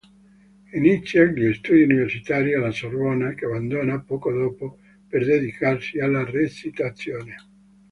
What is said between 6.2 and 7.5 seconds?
recitazione.